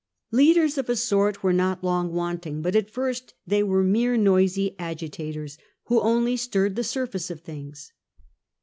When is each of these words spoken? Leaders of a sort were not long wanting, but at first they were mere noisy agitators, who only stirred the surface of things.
Leaders 0.31 0.79
of 0.79 0.89
a 0.89 0.95
sort 0.95 1.43
were 1.43 1.53
not 1.53 1.83
long 1.83 2.11
wanting, 2.11 2.63
but 2.63 2.75
at 2.75 2.89
first 2.89 3.35
they 3.45 3.61
were 3.61 3.83
mere 3.83 4.17
noisy 4.17 4.75
agitators, 4.79 5.59
who 5.83 6.01
only 6.01 6.35
stirred 6.35 6.75
the 6.75 6.83
surface 6.83 7.29
of 7.29 7.41
things. 7.41 7.91